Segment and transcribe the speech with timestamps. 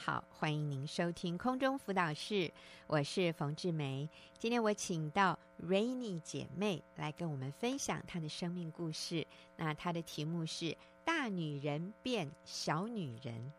[0.00, 2.52] 好，欢迎您收听空中辅导室，
[2.86, 4.08] 我是冯志梅。
[4.38, 9.26] 今天我请到 Rainy 姐妹来跟我们分享她的生命故事。
[9.56, 13.52] 那她的题目是“大女人变小女人”。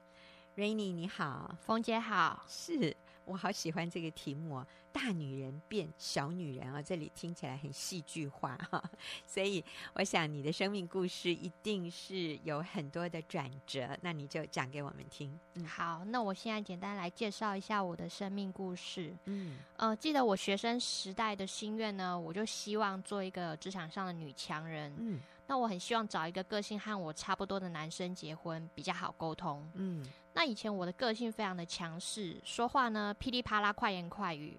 [0.55, 2.95] Rainy 你好，冯姐好，是。
[3.29, 8.83] 我好喜欢这个题目哦，大女人变小女人啊，这里听起来很戏剧化哈，
[9.27, 15.39] 所以我想你的生命故事一定是有很多的转折，那你就讲给我们听。
[15.53, 19.15] 嗯，好，那我现在简单来介绍一下我的生命故事。
[19.25, 24.91] 嗯，呃，记得我学生时代的心愿呢，我就希望做一个职场上的女强人。
[24.97, 25.19] 嗯。
[25.45, 29.67] 那我很希望找一个个性和我差不多的男生结婚，比较好沟通。
[29.73, 30.05] 嗯，
[30.39, 34.57] 那以前我的个性非常的强势，说话呢噼里啪啦，快言快语，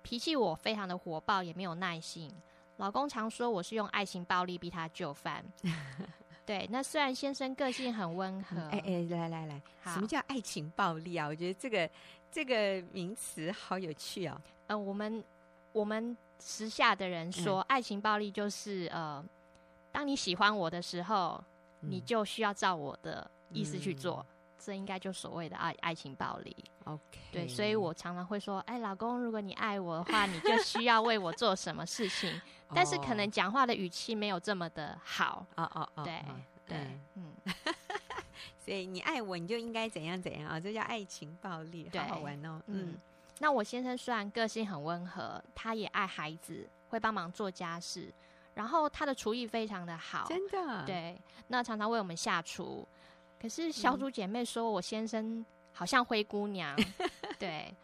[0.00, 2.32] 脾气我非常的火爆，也没有耐性。
[2.78, 5.44] 老公常说我是用爱情暴力逼他就范。
[6.46, 11.26] 对，那虽然先生个性很温和，哎哎、嗯欸欸，来来来，好什么叫爱情暴力啊？
[11.26, 11.90] 我觉得这个
[12.32, 14.40] 这个名词好有趣哦。
[14.68, 15.22] 呃，我们
[15.72, 19.22] 我们时下的人说，嗯、爱情暴力就是呃。
[19.92, 21.44] 当你喜欢我的时候，
[21.82, 26.56] 嗯、你就需要照我的意思去做，嗯、这应该就所谓的爱爱情暴力。
[26.84, 32.40] OK，对，所以我常常会说，哎，老公，如果你爱我的话，你就需要为我做什么事情。
[32.74, 35.46] 但是可能讲话的语气没有这么的好。
[35.56, 36.22] 哦哦哦，对
[36.66, 36.78] 对，
[37.14, 37.32] 嗯，
[38.58, 40.60] 所以你爱我，你就应该怎样怎样啊？
[40.60, 42.60] 这叫爱情暴力，好好玩哦。
[42.66, 42.98] 嗯，嗯，
[43.38, 48.12] 那我先生虽然个性很温和，他也爱孩子，会帮忙做家事。
[48.54, 50.84] 然后他的厨艺非常的好，真的。
[50.84, 52.86] 对，那常常为我们下厨。
[53.40, 57.74] 可是小组姐妹说我先生好像灰姑娘， 嗯、对，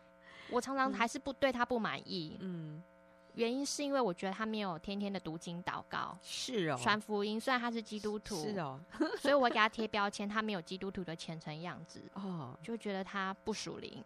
[0.51, 2.37] 我常常还是不对他不满意。
[2.41, 2.83] 嗯，
[3.35, 7.41] 原因是因为我觉得他没有天天的读经祷告，是哦，传福音。
[7.41, 8.81] 虽然他是基督徒，是哦，
[9.19, 12.03] 所以我给他贴标签，他没有基督徒的虔诚样子。
[12.15, 14.03] 哦，就觉得他不属灵。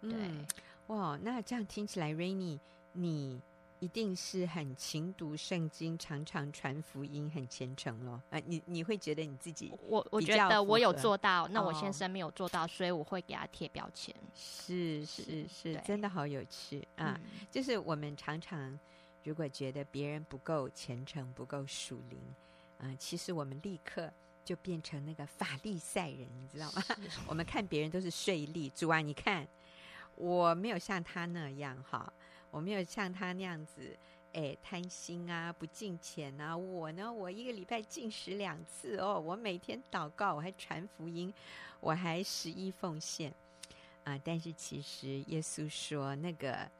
[0.00, 0.46] 对、嗯，
[0.88, 2.58] 哇，那这样听起来，Rainy，
[2.92, 3.40] 你。
[3.80, 8.12] 一定是很勤读圣经，常常传福音，很虔诚咯。
[8.12, 14.14] 啊、呃，你你会觉得你自己，我我觉得我有做到，那我先生没有做到，哦、所以我会给他贴标签。
[14.34, 17.18] 是是是，是真的好有趣啊！
[17.24, 18.78] 嗯、就是我们常常
[19.24, 22.20] 如果觉得别人不够虔诚、不够属灵
[22.76, 24.12] 啊、呃，其实我们立刻
[24.44, 26.82] 就变成那个法利赛人，你知道吗？
[27.26, 29.48] 我们看别人都是税吏，主啊，你看
[30.16, 32.12] 我没有像他那样哈。
[32.50, 33.96] 我没有像他那样子，
[34.32, 36.56] 哎，贪心啊，不敬虔啊。
[36.56, 41.32] 我呢，我一个礼拜禁食两次哦，我每天祷告，我还传福音，
[41.80, 43.32] 我还十一奉献
[44.04, 44.18] 啊。
[44.24, 46.70] 但是其实耶稣说，那个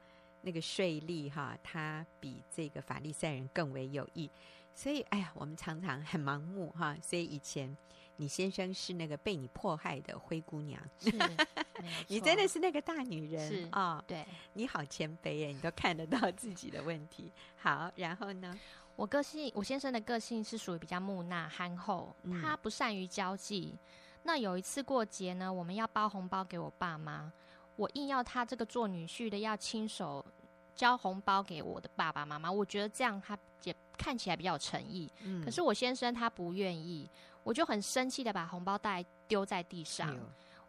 [0.41, 4.29] 那个税吏哈，他比这个法利赛人更为有益。
[4.75, 6.97] 所以，哎呀，我们常常很盲目哈。
[7.01, 7.75] 所以以前。
[8.21, 11.11] 你先生是那个被你迫害的灰姑娘，是，
[12.07, 13.95] 你真的是那个大女人是啊！
[13.95, 14.23] 哦、对，
[14.53, 17.31] 你好谦卑耶，你都看得到 自己的问题。
[17.57, 18.55] 好，然后呢？
[18.95, 23.71] 我个性，我先生的个性是属于比较木讷、憨厚，他不善于交际。
[23.73, 23.79] 嗯、
[24.21, 27.31] 那有一次过节呢，我们要包红包给我爸妈，
[27.75, 30.23] 我硬要他这个做女婿的要亲手
[30.75, 35.11] 交红包给我的爸爸妈妈，我觉得这样他也看起来比较有诚意。
[35.23, 37.09] 嗯，可是我先生他不愿意。
[37.43, 40.15] 我就很生气的把红包袋丢在地上，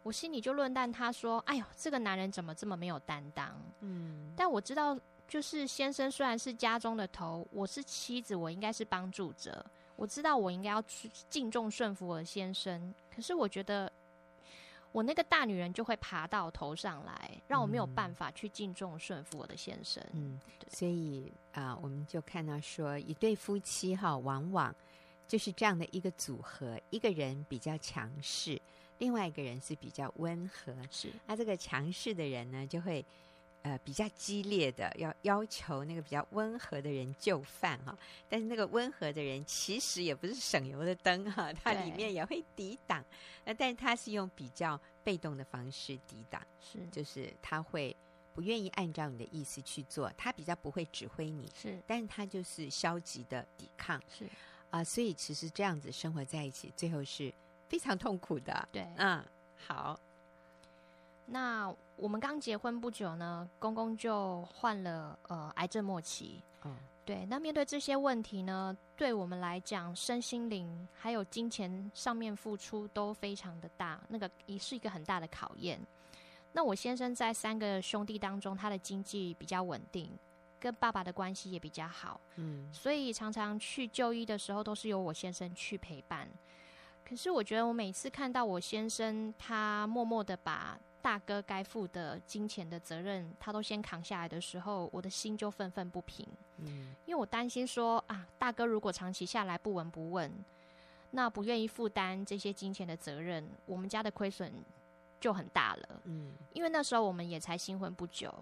[0.01, 4.97] 我心里就论断他说：“哎呦，这个男人怎么这么没有担当？”嗯，但我知道，
[5.27, 9.65] 就是先生虽然是家中的头，我是妻子，我应该是帮助者。
[9.95, 13.89] 我知道我应该要去敬重顺服我的先生，可是我觉得
[14.91, 20.03] 我那个大女人就会爬到头上来，让我没有办法去敬重顺服我的先生。
[20.13, 24.73] 嗯，所以啊、呃，我们就看到说，一对夫妻哈，往往。
[25.33, 28.61] 就是这样的一个组合，一个人比较强势，
[28.99, 30.71] 另外一个人是比较温和。
[30.91, 33.03] 是，那这个强势的人呢，就会
[33.63, 37.97] 呃比较激烈的要要求那个比较温和的人就范哈。
[38.29, 43.03] 但是那个温和的人其实也不是省油的灯哈，他里面也会抵挡。
[43.43, 47.95] 那但是他是用比较被动的方式抵挡，是，就是他会
[48.35, 54.29] 不愿意按照你的意思去做，他比较不会指挥你，是，但是他就是消极的抵抗，是。
[54.73, 57.31] 啊，所以其实这样子生活在一起，最后是
[57.69, 58.67] 非常痛苦的。
[58.71, 59.23] 对，嗯，
[59.67, 59.99] 好。
[61.27, 66.41] 那我们刚结婚不久呢，公公就患了呃癌症末期。
[66.63, 66.75] 嗯，
[67.05, 67.23] 对。
[67.27, 75.79] 那面对这些问题呢，对我们来讲，身心灵还有金钱上面付出都非常的大，那个也是一个很大的考验。
[76.51, 80.09] 那我先生在三个兄弟当中，他的经济比较稳定。
[80.63, 86.25] 跟爸爸的关系也比较好，嗯，所以常常去就医的时候都是由我先生去陪伴。
[87.05, 96.25] 可是我觉得我每次看到我先生他默默的把大哥该负的金钱的责任，他都先扛下来的时候，我的心就愤愤不平。
[96.59, 100.31] 嗯，因为我担心说啊，大哥如果长期下来不闻不问，
[101.11, 104.53] 那不愿意负担这些金钱的责任，我们家的亏损
[105.19, 106.01] 就很大了。
[106.05, 108.33] 嗯，因为那时候我们也才新婚不久，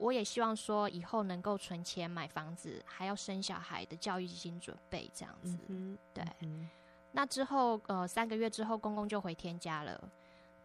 [0.00, 5.58] 我也希望说以后能够存钱买房子，还要生小孩的教育基金准备这样子。
[5.68, 6.24] 嗯，对。
[6.40, 6.68] 嗯
[7.12, 10.00] 那之后，呃，三个月之后，公公就回天家了。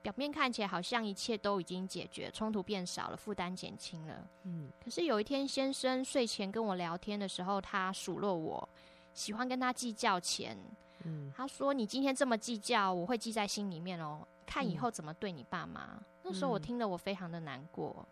[0.03, 4.27] 表面看起来好像一切都已经解决，冲突变少了，负担减轻了。
[4.43, 4.69] 嗯。
[4.81, 8.69] 可是有一天，先生睡前跟我聊天的时候，他数落我，
[9.13, 10.55] 喜欢跟他计较钱。
[11.03, 11.33] 嗯。
[11.35, 15.95] 他说：“你今天这么计较，我会记在心里面哦，看以后怎么对你爸妈。
[15.95, 18.07] 嗯”那时候我听了，我非常的难过。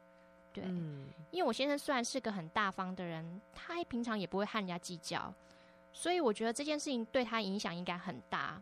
[0.53, 0.63] 对。
[0.65, 1.09] 嗯。
[1.31, 5.33] 因为我先生虽然是个很大方的人，他平常也不会和人家计较。
[5.95, 8.59] 所以我觉得这件事情对他影响应该很大，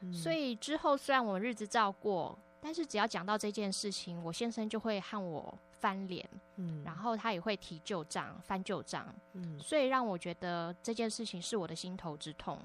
[0.00, 12.58] 嗯，所以之后虽然我们日子照过，但是只要讲到这件事情，我先生就会和我翻脸，嗯，然后他也会提旧账、翻旧账，嗯，所以让我觉得这件事情是我的心头之痛，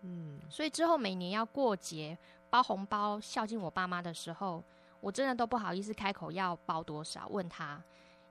[0.00, 2.16] 嗯，所以之后每年要过节
[2.48, 4.64] 包红包孝敬我爸妈的时候，
[5.02, 7.78] 我真的都不好意思开口要包多少问他，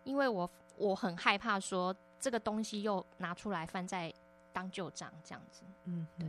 [0.10, 4.14] 因为我我很害怕说这个东西又拿出来翻在。
[4.52, 6.28] 当旧账这样子，嗯，对，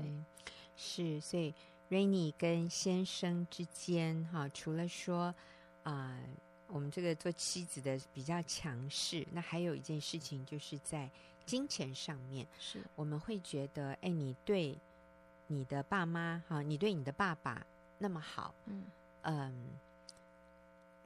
[0.76, 1.54] 是，所以
[1.88, 5.34] Rainy 跟先生之间，哈，除了说
[5.82, 6.24] 啊、呃，
[6.66, 11.10] 我们这个做妻子的比较强势，那还有一件事情，就是在
[11.46, 14.78] 金钱上面，是我们会觉得，哎，你对
[15.46, 17.66] 你的爸妈，哈，你对你的爸爸
[17.96, 18.84] 那么好，嗯
[19.22, 19.70] 嗯。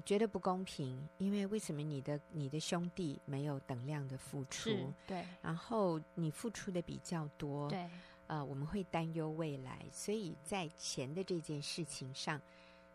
[0.05, 4.93] 觉得不公平，因为为什么你的你的兄弟没有等量的付出？
[5.07, 7.89] 对，然后你付出的比较多，对，
[8.27, 12.39] 呃，我们会担忧未来，所以在钱的这件事情上，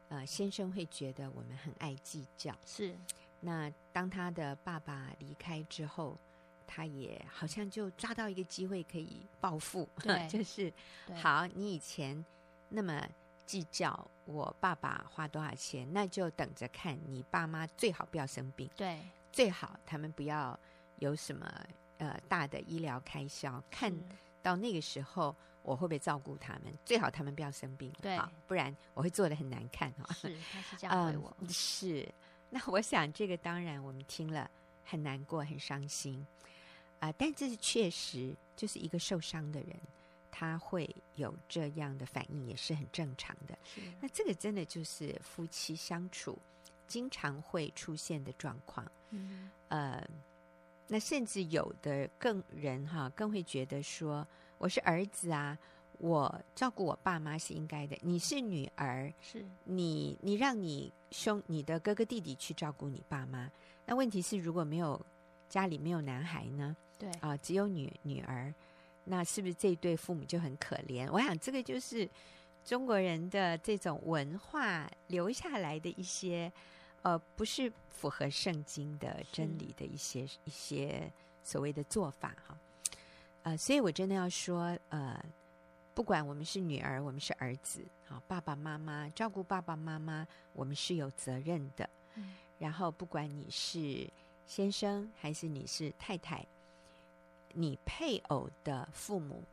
[0.09, 2.55] 呃，先生会觉得我们很爱计较。
[2.63, 2.95] 是，
[3.39, 6.15] 那当他的爸爸离开之后，
[6.67, 10.71] 他也好像就抓到一个机会可以报复，对， 就是
[11.15, 12.23] 好，你以前
[12.69, 13.09] 那么。
[13.49, 18.99] 计较我爸爸花多少钱，那就等着看你爸妈最好不要生病，对，
[19.31, 20.57] 最好他们不要
[20.99, 21.51] 有什么
[21.97, 23.91] 呃大的医疗开销，看
[24.43, 30.13] 到那个时候我会不会照顾他们，最好他们不要生病，对，不然我会做的很难看哈。
[30.13, 32.07] 是，他是这样对我，嗯，是。
[32.51, 34.47] 那我想这个当然我们听了
[34.85, 36.23] 很难过，很伤心
[36.99, 39.75] 啊，呃，但这是确实就是一个受伤的人。
[40.39, 43.59] 他会有这样的反应，也是很正常的。
[43.99, 46.39] 那这个真的就是夫妻相处
[46.87, 48.89] 经常会出现的状况。
[49.09, 50.09] 嗯，呃，
[50.87, 54.25] 那甚至有的更人哈，更会觉得说，
[54.57, 55.57] 我是儿子啊，
[55.97, 57.97] 我照顾我爸妈是应该的。
[58.01, 63.51] 你是女儿，是你你让你兄你的哥哥弟弟去照顾你爸妈。
[63.85, 65.05] 那问题是，如果没有
[65.49, 66.77] 家里没有男孩呢？
[66.97, 68.53] 对啊，呃，只有女女儿。
[69.11, 71.09] 那是不是这对父母就很可怜？
[71.11, 72.07] 我想这个就是
[72.63, 76.51] 中国人的这种文化留下来的一些，
[77.01, 81.11] 呃，不是符合圣经的真理的一些一些
[81.43, 82.55] 所谓的做法哈。
[83.41, 85.19] 呃，所以我真的要说，呃，
[85.95, 91.89] 不管我们是女儿，我们是儿子，好，爸爸妈妈照顾爸爸妈妈，我们是有责任的。
[92.13, 92.35] 嗯。
[92.59, 94.07] 然后，不管你是
[94.45, 96.45] 先生还是你是太太。
[97.59, 99.43] 你配偶的父母，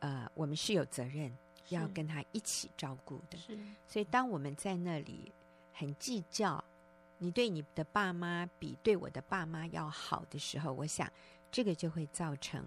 [0.00, 1.34] 呃，我们是有责任
[1.70, 3.38] 要跟他一起照顾的。
[3.38, 5.32] 是，所以当我们在那里
[5.72, 6.62] 很计较，
[7.16, 11.10] 你对你的爸妈比对我的爸妈要好的时候，我想
[11.50, 12.62] 这个就会造成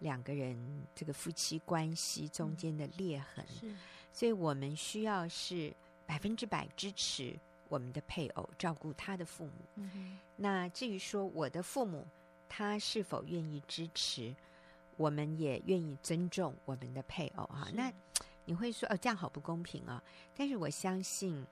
[0.00, 0.58] 两个人
[0.92, 3.46] 这个夫妻关系中间的裂痕。
[3.46, 3.72] 是，
[4.12, 5.72] 所以我们需要是
[6.08, 9.52] 百分之百支持我们的配偶照顾他的父母。
[9.76, 12.04] 嗯，那至于说我的父母。
[12.50, 14.34] 他是否愿意支持？
[14.96, 17.68] 我们也愿意尊重我们的配偶哈。
[17.72, 17.90] 那
[18.44, 20.02] 你会说哦，这样好不公平啊？
[20.36, 21.46] 但是我相信，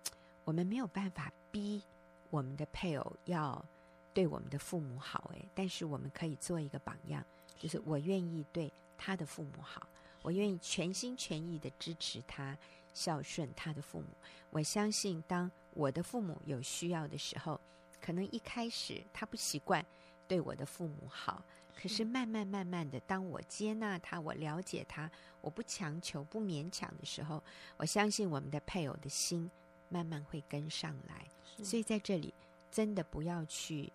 [0.45, 1.83] 我们没有办法逼
[2.29, 3.65] 我们的配偶要
[4.13, 7.25] 对我们的父母好诶，但是我们可以做一个榜样，
[7.57, 9.87] 就是我愿意对他的父母好，
[10.21, 12.59] 我愿意全心全意的支持他
[12.93, 14.07] 孝顺他的父母。
[14.51, 17.59] 我相信，当我的父母有需要的时候，
[17.99, 19.83] 可能一开始他不习惯。
[20.29, 21.43] 对我的父母好，
[21.75, 27.43] 可是慢慢慢慢的，当我接纳他，我了解他，我不强求、不勉强的时候，
[27.79, 29.51] 我相信我们的配偶的心
[29.89, 31.27] 慢慢会跟上来。
[31.65, 32.33] 所以在这里，
[32.71, 33.91] 真的不要去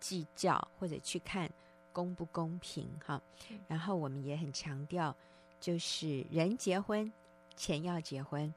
[0.00, 1.50] 计较或者去看
[1.92, 3.22] 公不公平哈。
[3.68, 5.16] 然后我们也很强调，
[5.60, 7.10] 就是人结婚，
[7.54, 8.52] 钱要结婚，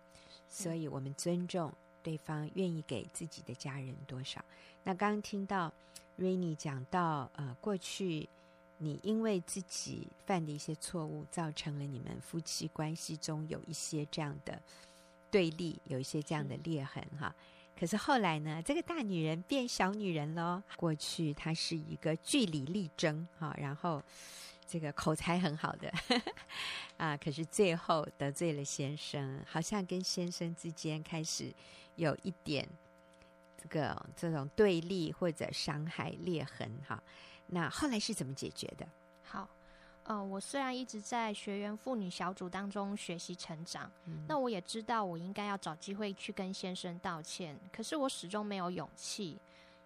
[0.48, 1.72] 所以我们尊重
[2.04, 4.44] 对方愿意给自己的家人多少。
[4.84, 5.72] 那刚刚听到
[6.18, 8.28] Rainy 讲到，呃，过去
[8.78, 14.62] 你因为自己犯的一些错误，造成了你们夫妻关系中有一些这样的
[15.30, 17.36] 对立，有一些这样的裂痕，哈。
[17.78, 20.62] 可是后来呢，这个大女人变小女人喽。
[20.76, 24.04] 过去她是一个据理力争哈，然后
[24.70, 25.92] 这个口才很好的
[26.98, 31.52] 啊，可是最后得罪了先生，好像跟先生之间开始
[31.96, 32.70] 有一点
[33.58, 37.02] 这个这种对立或者伤害裂痕哈。
[37.48, 38.88] 那后来是怎么解决的？
[39.24, 39.50] 好。
[40.04, 49.38] 嗯、呃，我虽然一直在学员妇女小组当中学习成长，嗯、那我也知道我应该要找机会去跟先生道歉，可是我始终没有勇气。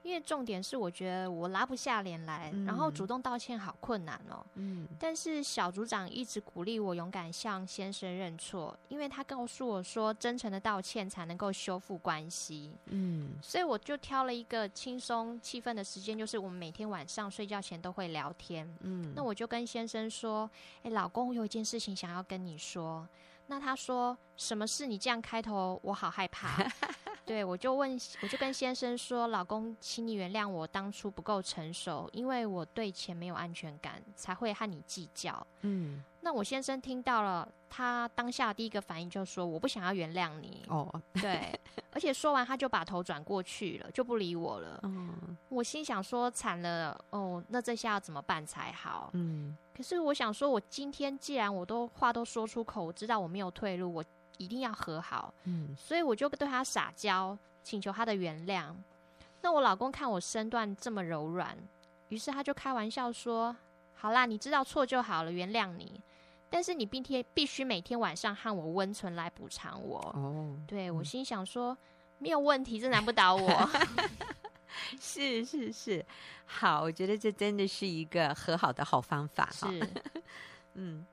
[0.03, 4.45] 因为重点是，我觉得我拉不下脸来，嗯、然后主动道歉好困难哦。
[4.55, 4.87] 嗯。
[4.99, 12.73] 但是小组长一直鼓励我勇敢向先生认错，因为他告诉我说，真诚的道歉才能够修复关系。
[12.87, 13.31] 嗯。
[13.41, 18.69] 所以我就挑了一个轻松气氛的时间，就是我们每天晚上睡觉前都会聊天。
[18.81, 19.13] 嗯。
[19.15, 20.49] 那我就跟先生说
[20.83, 23.07] ：“哎，老公，我有一件事情想要跟你说。”
[23.47, 24.85] 那他说：“什么事？
[24.85, 26.61] 你这样开头，我好害怕。”
[27.25, 41.57] 对，我就问，我就跟先生说：“老公，请你原谅我当初不够成熟，因为我对钱没有安全感，才会和你计较。”嗯，那我先生听到了，他当下第一个反应就说：“我不想要原谅你。”哦，对，
[41.93, 44.79] 而且说完他就把头转过去了，就不理我了。
[44.83, 54.03] 嗯，我心想说：“惨了，哦，那这下要怎么办才好？”嗯，可是我想说，我今天既然我都话都说出口，我知道我没有退路，我。
[54.37, 58.73] 一定要和好，嗯，所以我就对他撒娇，请求他的原谅。
[59.41, 61.57] 那我老公看我身段这么柔软，
[62.09, 63.55] 于是他就开玩笑说
[63.93, 66.01] ：“好啦，你知道错就好了，原谅你。
[66.49, 71.77] 但是你并天必须每天晚上和我温存来补偿我。”哦，对，我心想说
[72.19, 73.69] 没有问题，这难不倒我。
[74.99, 76.05] 是是是，
[76.45, 79.49] 好，我觉得这真的是一个和好的好方法。
[79.51, 79.89] 是，
[80.73, 81.05] 嗯。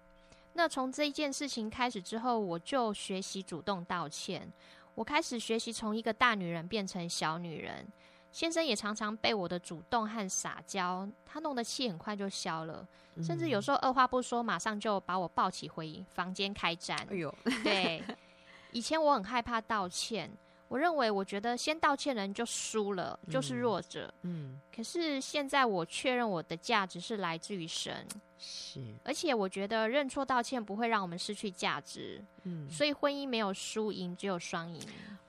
[0.52, 4.50] 那从这一件事情开始之后，我就学习主动道歉。
[4.95, 7.87] 我开始学习从一个大女人变成小女人。
[8.33, 16.97] 先生也常常被我的主动和撒娇，他弄得气很快就消了，嗯、甚至有时候二话不说，马上就把我抱起回房间开战。
[17.11, 18.00] 哎呦，对，
[18.71, 20.30] 以前我很害怕道歉。
[20.70, 24.14] 我认为，我觉得先道歉的人就输了，嗯、就是弱者。
[24.22, 28.06] 嗯，可是现在我确认我的价值是来自于神，
[28.38, 32.22] 是，而且我觉得认错道歉不会让我们失去价值。
[32.44, 34.80] 嗯，所以婚姻没有输赢，只有双赢。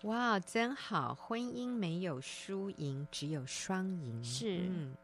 [0.03, 1.15] 哇，真好！
[1.15, 4.23] 婚姻没有输赢，只有双赢。
[4.23, 4.95] 是，嗯，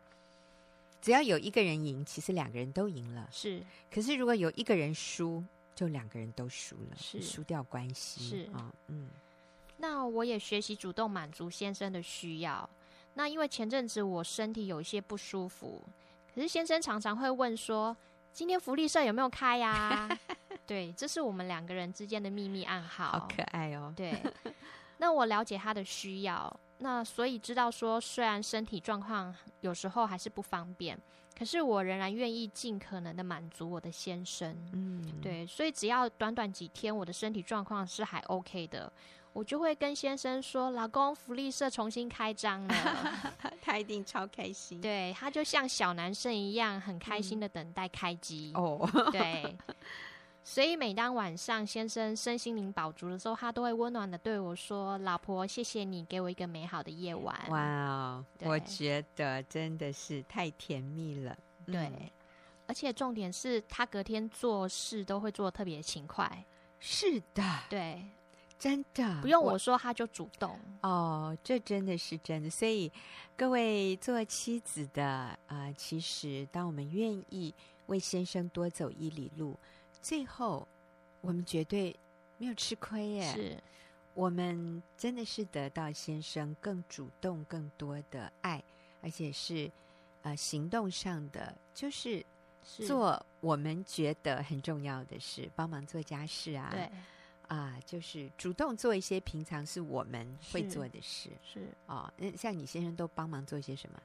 [1.01, 3.27] 只要有一个人赢，其实两个人都赢了。
[3.32, 3.60] 是，
[3.91, 8.22] 可是如果有一个人输，就两个人都输了，是输掉关系。
[8.22, 9.10] 是啊、哦，嗯。
[9.77, 12.69] 那我也学习主动满足先生的需要。
[13.13, 15.84] 那因为前阵子我身体有一些不舒服，
[16.34, 17.96] 可是先生常常会问说
[18.31, 20.07] ：“今天福利社有没有开呀？”
[20.67, 23.12] 对，这是我们两个人之间的秘密暗号。
[23.12, 23.93] 好可爱哦。
[23.96, 24.22] 对，
[24.98, 31.00] 那我了解他的需要，那所以知道说，虽然身体状况有时候还是不方便，
[31.38, 34.55] 可是我仍然愿意尽可能的满足我的先生。
[34.74, 38.91] 嗯，对，所以只要短短几天，我的身体状况是还 OK 的。
[39.38, 42.75] 我就会跟先生说：“老公，福利社重新开张了。
[43.62, 44.82] ”他一定超开心。
[44.82, 48.51] 对，他就像小男生一样，很开心的等待开机。
[48.56, 49.56] 哦、嗯， 对。
[50.44, 61.38] 所以每当晚上先生身心灵饱足的时候，他都会温暖的对我说：“老婆，谢谢你给我一个美好的夜晚。”哇哦，我觉得真的是太甜蜜了。
[61.67, 62.10] 对，嗯、
[62.65, 66.44] 而且重点是他隔天做事都会做的特别勤快。
[66.79, 68.01] 是的，对。
[68.60, 72.50] 真的不用我说，他就主动哦，这真的是真的。
[72.50, 72.92] 所以，
[73.36, 77.54] 各位做妻子的啊、呃，其实当我们愿意
[77.86, 79.56] 为先生多走一里路，
[80.02, 80.68] 最后
[81.22, 81.96] 我们绝对
[82.40, 83.32] 没有吃亏耶。
[83.32, 83.64] 是，
[84.16, 88.64] 我们真的是得到先生更主动、更多的爱，
[89.04, 89.72] 而且是
[90.24, 92.26] 呃行动上的，就是
[92.64, 96.70] 做我们觉得很重要的事，帮忙做家事啊。
[96.72, 96.90] 对。
[97.48, 102.12] 啊，就是主动做一些平常是我们会做的事，是哦。
[102.18, 104.00] 那像你先生都帮忙做一些什么？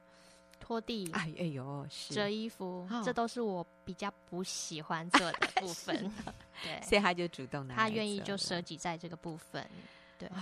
[0.59, 6.09] 拖地，哎哎呦，是折衣服，哦、这都是我比较不喜欢做的部 分。
[6.63, 9.69] 对，所以他就主动的，他愿意就舍己在这个部分。
[10.17, 10.37] 对，哇，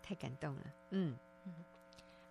[0.00, 0.60] 太感动了。
[0.90, 1.52] 嗯嗯，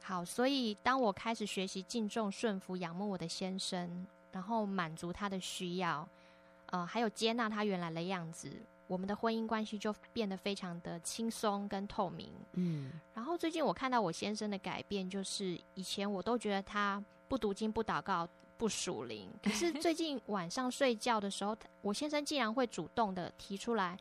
[0.02, 6.08] 好，所以当我开始学习敬重、顺服、仰慕我的先生，然后满足他的需要，
[6.68, 8.50] 呃，还有接纳他原来的样子。
[8.94, 12.32] 我们的婚姻关系就变得非常的轻松跟透明。
[12.54, 23.98] 嗯，然后最近我看到我先生的改变，就是以前我都觉得他不读经、不祷告、不属灵，可是 最近晚上睡觉的时候，我先生竟然会主动的提出来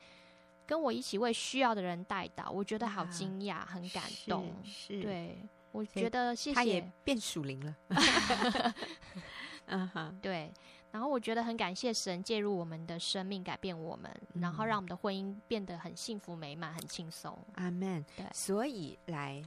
[0.66, 4.54] 跟我一起为需要的人代祷，我觉得好惊讶，啊、很感动。
[4.62, 5.38] 是，是对，
[5.72, 7.74] 我觉得谢谢他也变属灵了。
[9.66, 10.52] 嗯哼，对。
[10.92, 17.36] 然后我觉得很感谢神介入我们的生命，改变我们，嗯、然后让我们的婚姻变得很幸福美满、很轻松。
[17.54, 18.04] 阿门。
[18.14, 19.42] 对，所以来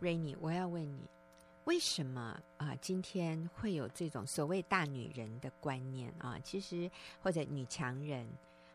[0.00, 1.02] ，Rainy，我要问你，
[1.64, 2.20] 为什么
[2.56, 2.76] 啊、呃？
[2.80, 6.38] 今天会有这种所谓大女人的观念啊？
[6.42, 6.90] 其实
[7.22, 8.26] 或者女强人，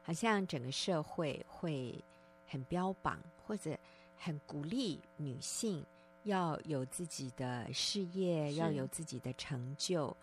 [0.03, 2.00] 好像整个社会会
[2.48, 3.75] 很标榜，或者
[4.15, 5.84] 很鼓励女性
[6.25, 10.15] 要有自己的事业，要有自己的成就。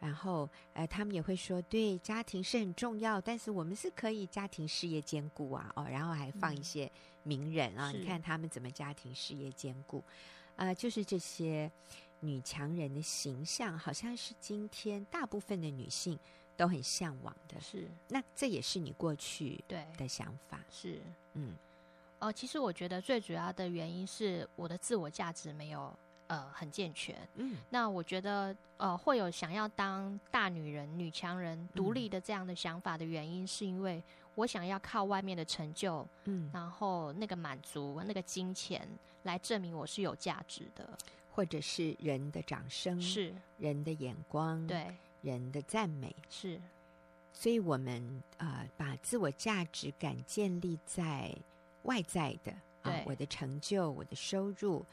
[0.00, 6.88] 然后，呃，他们也会说，对，家庭是很重要，但是我们是可以家庭事业兼顾啊，哦，然后还放一些
[7.24, 9.98] 名人啊，嗯、你看他们怎么家庭事业兼顾，
[10.54, 11.68] 啊、呃，就是这些
[12.20, 16.16] 女强人的形象，好像是今天大部分的女性
[16.56, 17.60] 都很向往的。
[17.60, 20.60] 是，那这也是你过去对的想法。
[20.70, 21.00] 是，
[21.34, 21.56] 嗯，
[22.20, 25.92] 哦、呃，其实我觉得最主要的原因是我的自我价值没有。
[26.28, 27.16] 呃，很健全。
[27.34, 34.02] 嗯，那我觉得，呃，会有想要当大女人、女强人、独立的这样的想法的原因，是因为
[34.34, 38.86] 我想要靠外面的成就，嗯，然后那个满足、那个金钱
[39.22, 40.86] 来证明我是有价值的，
[41.32, 46.60] 或者是人的掌声，是人的眼光，对，人的赞美，是。
[47.32, 51.34] 所以我们啊、呃，把自我价值感建立在
[51.84, 54.84] 外在的，对、呃，我的成就，我的收入。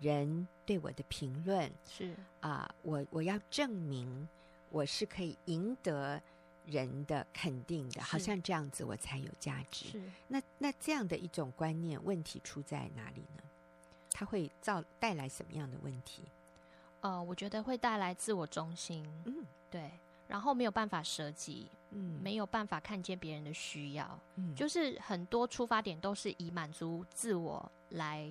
[0.00, 2.14] 人对我的评论是。
[2.40, 4.28] 啊、呃，我我要证明
[4.70, 6.22] 我是可以赢得
[6.66, 9.86] 人的肯定的，好像这样子我才有价值。
[9.86, 10.02] 是。
[10.28, 13.42] 那那这样的一种观念，问题出在哪里呢？
[14.12, 16.22] 它会造带来什么样的问题？
[17.00, 19.90] 呃，我觉得会带来自我中心，嗯，对，
[20.28, 28.30] 然后没有办法舍己，嗯，没有办法看见别人的需要，嗯，就是很多出发点都是以满足自我来。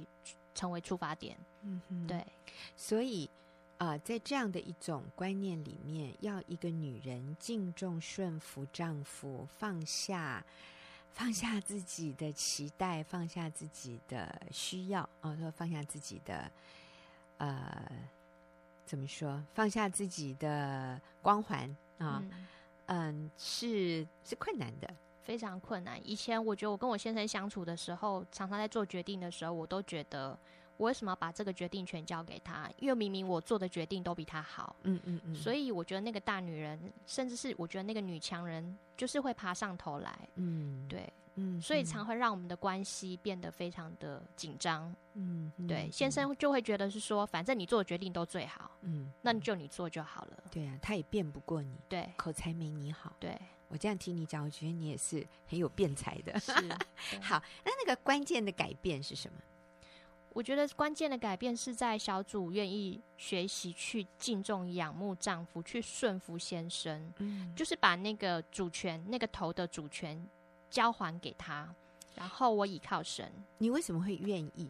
[0.54, 2.26] 成为出发点，嗯哼，对，
[2.76, 3.30] 所以
[3.78, 10.44] 啊、呃，在这样的一种观念里面，要一个女人敬重顺服丈夫，放下
[11.12, 16.50] 放下自己的期待，放下自己的需要啊，说、哦、放下自己的
[17.38, 17.92] 呃，
[18.86, 19.44] 怎么说？
[19.54, 22.48] 放下自己的光环啊，嗯，
[22.86, 24.88] 嗯，是是困难的。
[25.22, 26.00] 非常困难。
[26.08, 30.40] 以前我觉得我跟我先生相处的时候，常常在做决定的时候，我都觉得
[30.78, 32.70] 我为什么要把这个决定权交给他？
[32.78, 34.76] 因为明明我做的决定都比他好。
[34.84, 35.36] 嗯嗯嗯。
[35.36, 40.30] 所以我觉得那个大女人，甚至是我觉得那个女强人，就是会爬上头来。
[40.36, 44.96] 嗯，对，嗯，所以常会让我们的关系变得非常的紧张。
[45.14, 48.72] 嗯，对，先生就会觉得是说，反正你做的决定都最好。
[48.82, 50.44] 嗯，那你就你做就好了。
[50.52, 51.76] 对啊，他也辩不过你。
[51.90, 53.14] 对，口才没你好。
[53.20, 53.38] 对。
[53.70, 56.40] 我这样听你讲，我觉得你也是很有辩才的。
[56.40, 56.54] 是，
[57.20, 59.38] 好，那那个关键的改变是什么？
[60.38, 67.12] 我觉得关键的改变是在小组愿意学习去敬重、仰慕丈夫，去顺服先生。
[67.18, 70.24] 嗯，就是把那个主权、那个头的主权
[70.70, 71.68] 交还给他，
[72.14, 73.32] 然后我倚靠神。
[73.58, 74.70] 你为什么会愿意？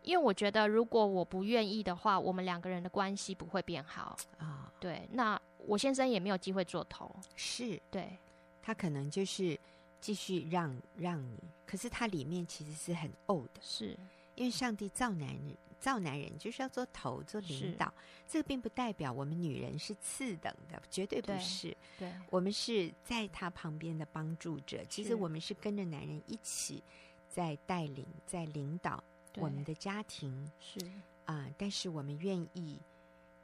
[0.00, 4.70] 因为我觉得，如果我不愿意的话，我们两个人的关系不会变好啊。
[4.70, 5.38] 哦，对，那。
[5.66, 8.16] 我先生也没有机会做头，是对，
[8.62, 9.60] 他可能就是
[10.00, 13.94] 继续让让你，可是他里面其实是很怄的，是
[14.40, 17.92] 因为上帝造男人，造男人就是要做头做领导，
[18.26, 26.82] 这个并不代表我们女人是次等的，绝对不是，对，对我们是在他旁边的帮助者，其实我们是跟着男人一起
[27.28, 29.04] 在带领，在领导
[29.36, 30.80] 我们的家庭，是
[31.26, 32.80] 啊，但是我们愿意。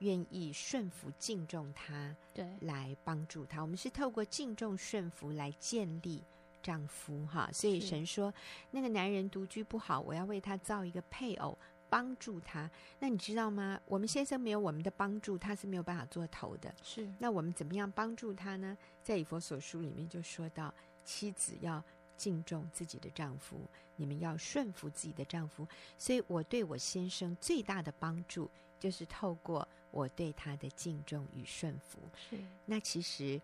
[0.01, 3.63] 愿意顺服、敬重他，对，来帮助他。
[3.63, 6.23] 我们是透过敬重、顺服来建立
[6.67, 7.49] 丈夫，哈。
[7.53, 8.33] 所以神说，
[8.73, 11.57] 那个男人独居不好，我要为他造一个配偶，
[11.89, 12.69] 帮助他。
[12.99, 13.81] 那你知道吗？
[13.87, 16.75] 我们先生没有我们的帮助，他是没有办法做头的。
[16.83, 17.09] 是。
[17.21, 18.77] 那我们怎么样帮助他呢？
[19.03, 20.75] 在以佛所书里面就说到，
[21.05, 21.81] 妻子要
[22.17, 23.61] 敬重自己的丈夫，
[23.95, 25.69] 你们要顺服自己的丈夫。
[25.97, 28.51] 所以我对我先生最大的帮助，
[28.81, 29.67] 就是透过。
[29.93, 31.99] 我对他的敬重与顺服，
[32.29, 33.41] 是那其实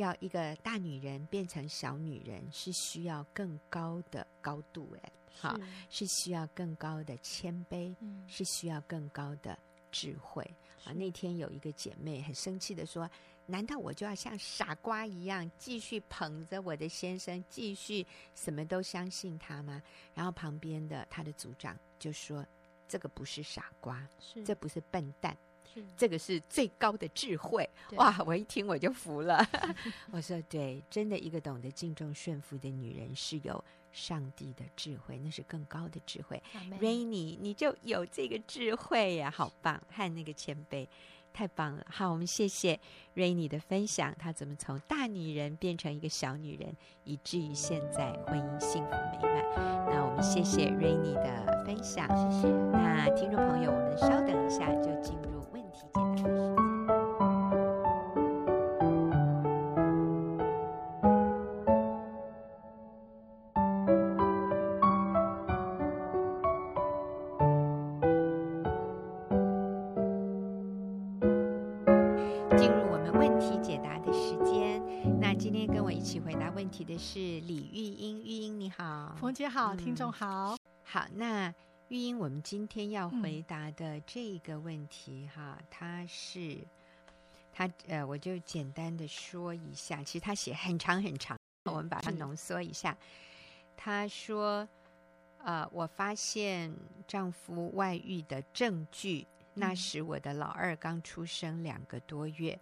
[0.00, 5.58] 要一个大女人变成小女人，是需要更高的高度，哎，好，
[5.90, 9.58] 是需要更高的谦卑，嗯，是需要更高的
[9.90, 10.42] 智慧
[10.84, 10.92] 啊。
[10.92, 13.10] 那天有一个姐妹很生气的说
[13.46, 19.82] ：“难道我就要像傻瓜一样继续捧着我的先生，继续什么都相信他吗？”
[20.14, 22.46] 然后旁边的她的组长就说
[22.86, 25.36] ：“这个不是傻瓜，是这不是笨蛋。”
[25.96, 28.16] 这个是最高的智慧哇！
[28.26, 29.46] 我一听我就服了。
[30.10, 36.42] 我说对，真的一个懂得敬重顺服的女人是有上帝的智慧，那是更高的智慧。
[36.80, 39.80] Rainy，你就有这个智慧呀，好棒！
[39.90, 40.86] 和那个谦卑，
[41.32, 41.86] 太棒了。
[41.88, 42.78] 好，我们谢谢
[43.14, 49.44] Rainy 的分享，她怎么从大女人变成一个小女人，以至于现在婚姻幸福美满。
[49.90, 52.48] 那我们谢谢 Rainy 的分享，谢谢。
[52.72, 55.28] 那听众朋友，我们稍等一下就进入。
[72.56, 74.82] 进入我们问题解答的时间。
[75.20, 81.54] 那今天跟我一起回答问题的是李玉英，玉英你好，冯姐好，听众好，好那。
[81.88, 86.58] 玉英，我们今天要回答的这个问题，嗯、哈，他是
[87.50, 92.94] 它呃，我就简单的说一下，其实他写很长很长，我们把它浓缩一下。
[93.74, 94.68] 他说，
[95.38, 96.70] 呃，我发现
[97.06, 102.52] 丈夫外遇的证据，那时我的老二刚出生两个多月，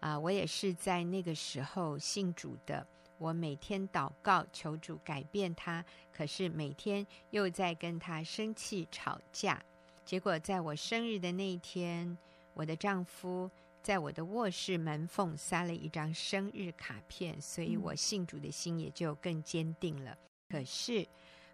[0.00, 2.86] 啊、呃，我也是在那个时候信主的。
[3.18, 9.62] 我每天祷告求主改变他，可是每天又在跟他生气吵架。
[10.04, 12.16] 结果在我生日的那一天，
[12.52, 13.50] 我的丈夫
[13.82, 20.16] 在我的卧室门缝塞了一张生日卡片，所以我信主的心也就更坚定了。
[20.48, 21.06] 可是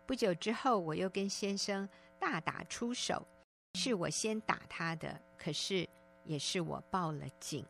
[0.07, 3.25] 不久之后，我又跟先生大打出手，
[3.75, 5.89] 是我先打他的，可是
[6.25, 7.65] 也是我报了警。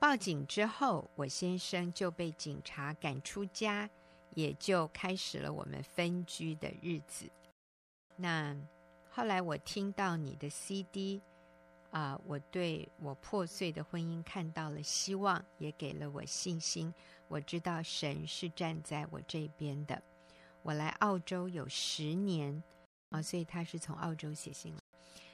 [0.00, 3.88] 报警之后，我先生就被警察赶出家，
[4.34, 7.28] 也就开始了我们分居的日子。
[8.16, 8.56] 那
[9.10, 11.20] 后来我听到你的 CD，
[11.90, 16.92] 啊、我对我破碎的婚姻看到了希望，也给了我信心。
[17.28, 20.02] 我知道神是站在我这边的。
[20.62, 22.62] 我来澳洲有十年
[23.10, 24.74] 啊，所以他是从澳洲写信。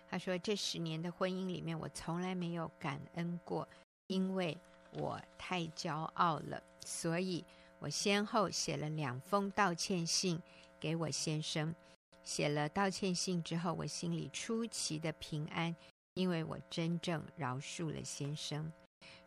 [0.09, 3.69] 他说这十年的婚姻里面，我从来没有感恩过。
[4.07, 4.57] 因为
[4.93, 7.45] 我太骄傲了，所以
[7.79, 10.41] 我先后写了两封道歉信
[10.79, 11.75] 给我先生。
[12.23, 15.75] 写了道歉信之后，我心里出奇的平安，
[16.15, 18.73] 因为我真正饶恕了先生。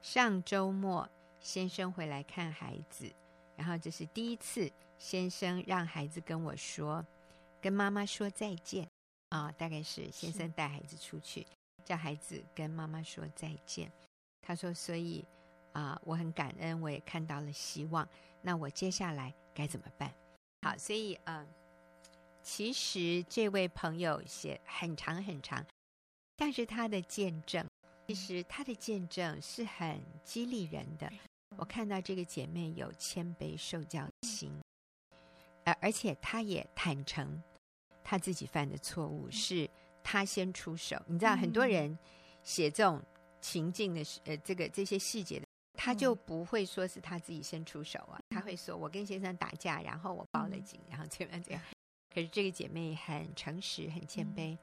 [0.02, 3.10] 上周末，先生回来看孩子，
[3.56, 7.06] 然后这是第一次，先生让孩子跟我说，
[7.62, 8.86] 跟妈妈说再见
[9.30, 11.48] 啊、哦，大概是先生带孩子出去，
[11.86, 13.90] 叫孩子跟妈妈说再见。
[14.50, 15.24] 他说：“所以
[15.74, 18.10] 啊、呃，我很感恩，我也看到了希望。
[18.42, 20.12] 那我接下来该怎么办？
[20.64, 21.48] 好，所以嗯、呃，
[22.42, 25.64] 其实这位朋友写很长很长，
[26.36, 27.64] 但是他的见证，
[28.08, 31.08] 其实他的见证是很激励人的。
[31.56, 34.52] 我看到这个姐妹有谦卑受教心，
[35.64, 37.40] 而而且她也坦诚
[38.04, 39.70] 她自己犯的错误，是
[40.02, 41.00] 她先出手。
[41.06, 41.96] 你知道，很多人
[42.42, 43.00] 写这种。”
[43.42, 51.62] 情境的呃，这个这些细节的，他就不会说是他自己先出手啊，他会说：“我跟先生打架，然后我报了警，然后怎么样怎样。
[52.14, 54.58] ”可是这个姐妹很诚实、很谦卑，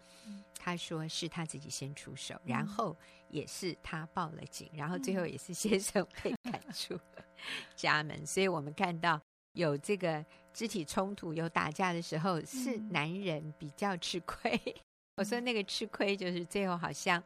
[0.59, 2.97] 她说是她自己先出手，然后
[3.31, 6.99] 也是她报了警，然后最后也是先生被赶出
[7.77, 8.27] 家门。
[8.27, 9.21] 所以我们看到
[9.53, 14.61] 有这个肢体冲突、有打架的时候，是男人比较吃亏。
[15.17, 17.23] 我说那个吃亏就是最后好像。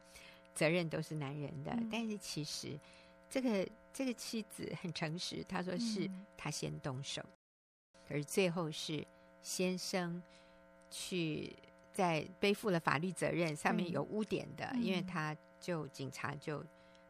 [0.53, 2.77] 责任都是男人的，嗯、但是其实
[3.29, 7.21] 这个这个妻子很诚实，她说是她先动手，
[8.09, 9.05] 而、嗯、最后是
[9.41, 10.21] 先生
[10.89, 11.55] 去
[11.93, 16.63] 在背负了法律责任，上面有污点的，嗯、因为他就警察就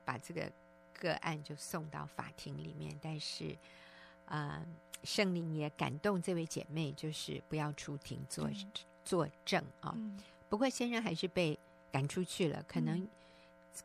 [0.06, 0.52] 把这个
[0.94, 3.58] 个案就送到法庭里面，但是
[4.26, 4.66] 啊、呃，
[5.04, 8.50] 圣灵也感动这位姐妹，就是不要出庭作
[9.04, 9.94] 作证啊。
[9.96, 10.18] 嗯、
[10.50, 11.58] 不过先生还是被
[11.92, 13.10] 赶出去了，可能、嗯。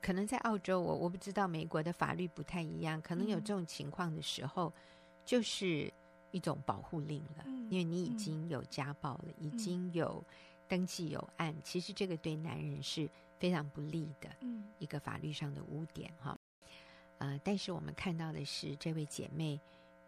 [0.03, 4.73] 可能在澳洲，我我不知道美国的法律不太一样，可能有这种情况的时候，
[5.25, 5.93] 就是
[6.33, 10.23] 一种保护令了，因为你已经有家暴了，已经有
[10.69, 14.29] 登记有案，其实这个对男人是非常不利的，
[14.79, 16.37] 一个法律上的污点哈。
[17.19, 19.59] 呃，但是我们看到的是，这位姐妹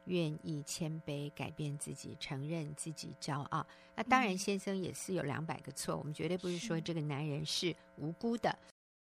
[0.05, 3.67] 愿意谦卑，改变自己，承认自己骄傲。
[3.95, 8.59] 那当然，先生也是有两百个错，我们绝对不是说这个男人是无辜的。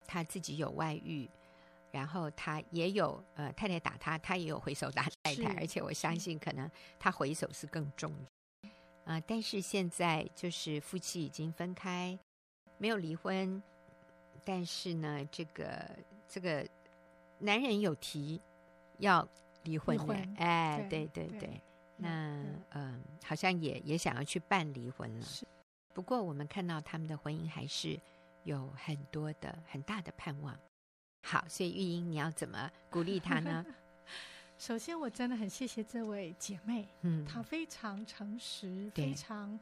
[0.06, 1.28] 他自己有外遇，
[1.90, 8.10] 然后他也有呃太太打他，他也有回手打太太，而且我相信可能他回手是更重
[9.04, 9.20] 啊、呃。
[9.26, 12.18] 但是现在就是夫妻已经分开，
[12.78, 13.62] 没有离婚，
[14.44, 15.88] 但是呢，这个
[16.28, 16.66] 这个
[17.38, 18.40] 男人有提
[18.98, 19.26] 要
[19.64, 21.60] 离婚的，婚哎，对对对，对对
[21.96, 25.26] 那嗯、呃，好像也也想要去办离婚了。
[25.94, 27.98] 不过我们看到他们的婚姻还是。
[28.44, 30.58] 有很多的很大的盼望，
[31.22, 33.64] 好，所以玉英，你要怎么鼓励他呢？
[34.58, 39.52] 首先，我真的很谢谢这位姐妹，嗯，她非常诚实，非常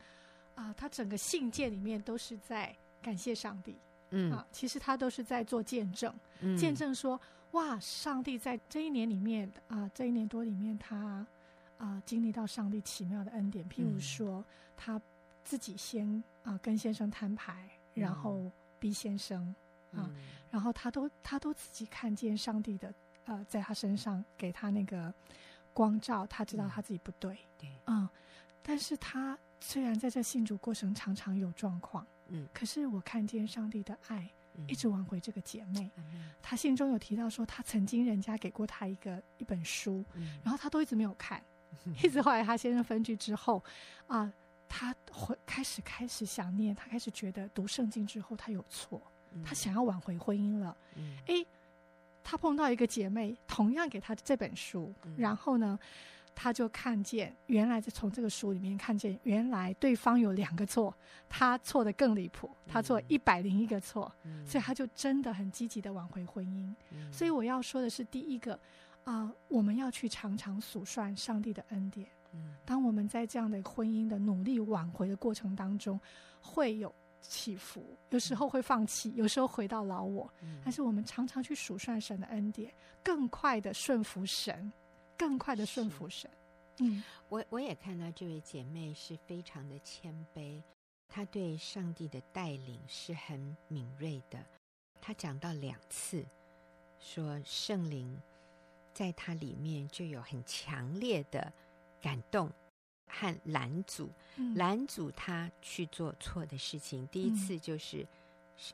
[0.54, 3.78] 啊、呃，她整个信件里面都是在感谢上帝，
[4.10, 4.30] 嗯。
[4.30, 7.18] 啊，其实她都是在做见证，嗯、见证说
[7.52, 11.26] 哇，上帝在这一年里面啊、呃，这一年多里面，她啊、
[11.78, 14.44] 呃、经历到上帝奇妙的恩典，譬如说，
[14.76, 15.02] 她、嗯、
[15.44, 16.06] 自己先
[16.42, 18.50] 啊、呃、跟先生摊牌，然后。
[18.80, 19.54] 嗯 B 先生
[19.92, 20.16] 啊，嗯、
[20.50, 22.92] 然后他都他都自己看见上帝的
[23.26, 25.12] 呃，在他身上给他那个
[25.74, 28.08] 光照，他知道他自己不对，对，嗯，
[28.62, 34.28] 但是他虽然在这信主过程常常有状况，嗯，可是我看见上帝的爱
[34.66, 35.90] 一直挽回这个姐妹。
[35.96, 41.42] 嗯、他信中有提到说，他曾经人家给过他一个一本书，嗯、然后他都一直没有看，
[41.84, 43.62] 嗯、一直后来他先生分居之后
[44.06, 44.20] 啊。
[44.20, 44.32] 呃
[44.72, 49.02] 他会开始开始想念，他开始觉得读圣经之后他有错，
[49.32, 50.74] 嗯、他想要挽回婚姻了。
[50.94, 51.44] 嗯，诶，
[52.22, 55.76] 他碰到一个姐妹，同样给他这本书，嗯、然后呢，
[56.36, 60.94] 他就看见原来在从这个书里面看见原来对方有两个错，
[61.28, 66.72] 他错的更离谱，他错一百零一个错，嗯、所以他就真的很积极的挽回婚姻。
[66.90, 68.54] 嗯、所以我要说的是，第一个
[69.02, 72.08] 啊、呃，我们要去常常数算上帝的恩典。
[72.64, 76.00] 当我们在这样的婚姻的努力挽回的过程当中，
[76.40, 80.32] 会有起伏，有时候会放弃，有时候回到老我。
[80.62, 84.72] 但是我们常常去数算神的恩典，更快的顺服神，
[85.18, 86.30] 更快的顺服神。
[86.78, 90.62] 嗯，我我也看到这位姐妹是非常的谦卑，
[91.08, 94.38] 她对上帝的带领是很敏锐的。
[95.00, 96.24] 她讲到两次，
[96.98, 98.18] 说圣灵
[98.94, 101.52] 在她里面就有很强烈的。
[102.00, 102.50] 感动
[103.06, 104.10] 和拦阻，
[104.54, 107.06] 拦阻他去做错的事情。
[107.08, 108.06] 第一次就是，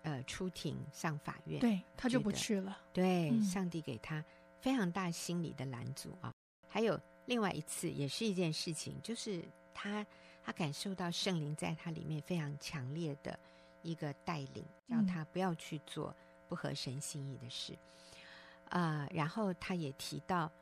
[0.03, 2.79] 呃，出庭上法院，对，他就不去了。
[2.93, 4.25] 对，上帝给他
[4.61, 6.33] 非常大心理的拦阻啊。
[6.69, 10.07] 还有另外一次，也是一件事情，就是他
[10.43, 13.39] 他感受到圣灵在他里面非常强烈的
[13.83, 16.15] 一个带领，让他不要去做
[16.49, 17.77] 不合神心意的事。
[18.69, 20.53] 啊，然后他也提到，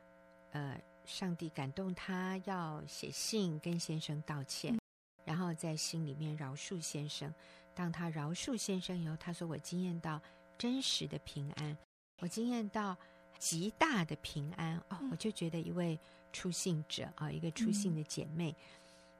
[0.52, 0.80] 呃。
[1.04, 4.78] 上帝感动他，要写信跟先生道歉，
[5.24, 7.32] 然后在心里面饶恕先生。
[7.74, 10.20] 当他饶恕先生以后，他说：“我惊艳到
[10.56, 11.76] 真实的平安，
[12.20, 12.96] 我惊艳到
[13.38, 15.98] 极大的平安。”哦，我就觉得一位
[16.32, 18.54] 出信者啊，一个出信的姐妹，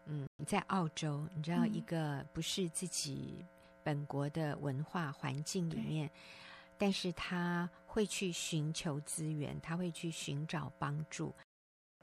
[0.07, 3.45] 嗯，在澳洲，你知道，一个不是自己
[3.83, 6.09] 本国的文化环境里面，
[6.79, 11.35] 但是他会去寻求资源，他会去寻找帮助。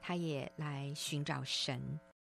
[0.04, 1.80] 他也来寻找神，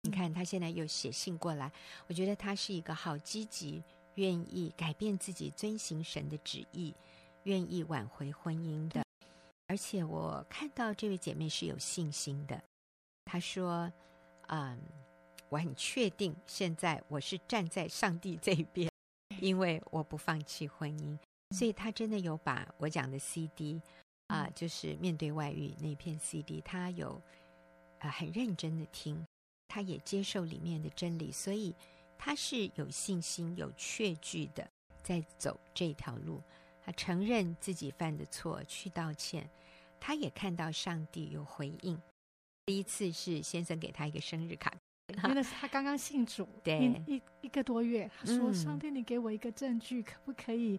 [0.03, 1.71] 你看他现在又写信过来，
[2.07, 3.83] 我觉得他是一个好积极、
[4.15, 6.95] 愿意改变自己、遵行神的旨意、
[7.43, 9.03] 愿意挽回婚姻的。
[9.67, 12.63] 而且我看到这位姐妹是有信心的。
[13.25, 13.93] 她说
[14.47, 14.79] ：“嗯，
[15.49, 18.89] 我很确定现在我是站在上帝这边，
[19.41, 21.19] 因为我不放弃婚姻。”
[21.57, 23.83] 所以她真的有把我讲的 CD
[24.29, 27.21] 啊，就是面对外遇那片 CD，她有。
[28.11, 29.25] 很认真的听，
[29.69, 31.75] 他也接受里面的真理，所以
[32.19, 34.69] 他是有信心、有确据的
[35.03, 36.41] 在走这条路。
[36.87, 39.49] 他承认自己犯的错，去道歉。
[39.99, 41.99] 他也看到上帝有回应。
[42.67, 44.71] 第一次是先生给他一个生日卡，
[45.23, 48.11] 真的是他刚刚信主， 对，一一个多月。
[48.19, 50.79] 他说：“嗯、上帝，你给我一个证据，可不可以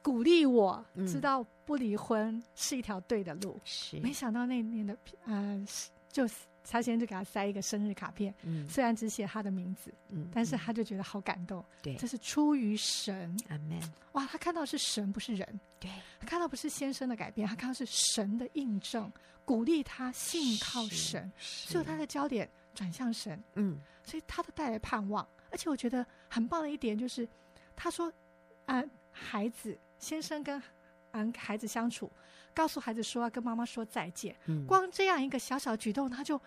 [0.00, 3.98] 鼓励我，知道不离婚是一条对的路？”是。
[3.98, 5.64] 没想到那年的呃，
[6.08, 6.34] 就是。
[6.68, 13.80] 他先就给他塞一个生日卡片，嗯，虽然只写他的名字，嗯，但是他就觉得好感动，对，这是出于神，阿门。
[14.12, 19.10] 哇，他看到是神，不是人，对，他看到不是先生的改变，他看到是神的印证，
[19.44, 25.26] 鼓励他信靠神，所以他的焦点转向神，嗯，所以他都带来盼望。
[25.50, 27.28] 而且我觉得很棒的一点就是，
[27.76, 28.10] 他说，
[28.66, 30.62] 啊，孩子，先生跟
[31.10, 32.10] 嗯孩子相处。
[32.54, 36.40] 告诉孩子说要跟妈妈说再见，嗯、光这样一个小小举动，他就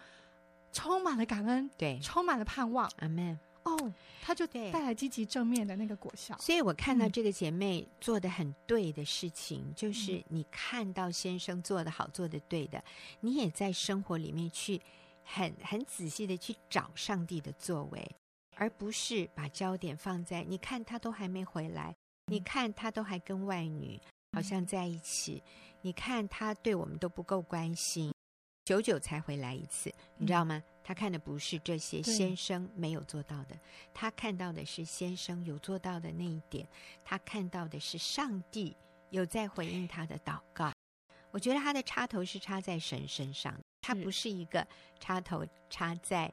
[0.72, 2.90] 充满了感恩，对，充满了盼望。
[2.98, 3.38] 阿门。
[3.64, 3.92] 哦，
[4.22, 6.38] 他就带来积极正面的那个果效。
[6.38, 12.84] 所以我看到这个姐妹做的很对的事情，嗯、就是你看到先生做的好、做的对的，
[13.22, 14.80] 你也在生活里面去
[15.24, 18.16] 很很仔细的去找上帝的作为，
[18.56, 21.96] 而不是把焦点放在你看他都还没回来，
[22.28, 24.00] 你看他都还跟外女
[24.36, 25.42] 好像在一起，
[25.82, 28.14] 你看他对我们都不够关心。
[28.66, 30.62] 久久才回来一次，你知道吗？
[30.84, 33.58] 他看的不是这些先生没有做到的，
[33.94, 36.68] 他看到的是先生有做到的那一点，
[37.02, 38.76] 他看到的是上帝
[39.10, 40.74] 有在回应他的祷告。
[41.32, 44.68] 我觉得他的插头是插在神身上，他不是一个
[45.00, 46.30] 插头插在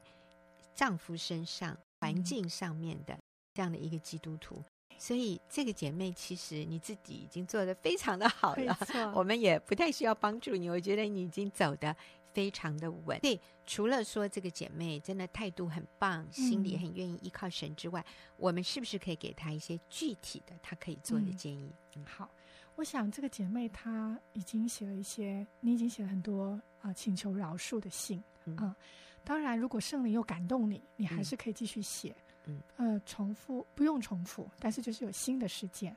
[0.75, 3.17] 丈夫身上、环境上面的
[3.53, 4.61] 这样的一个基督徒。
[4.97, 8.77] 所以这个姐妹其实你自己已经做得非常的好了，
[9.15, 10.69] 我们也不太需要帮助你。
[10.69, 11.95] 我觉得你已经走得。
[12.33, 13.19] 非常的稳。
[13.19, 21.71] 对，除了说这个姐妹真的态度很棒，心里很愿意依靠神之外，嗯，我们是不是可以给她一些具体的她可以做的建议？
[21.95, 22.27] 嗯，好，
[22.73, 28.75] 我想这个姐妹她已经写了一些，你已经写了很多啊，呃，请求饶恕的信啊，嗯呃。
[29.23, 32.15] 当然，如果圣灵又感动你，你还是可以继续写。
[32.45, 35.95] 嗯，呃，重复不用重复，但是就是有新的事件，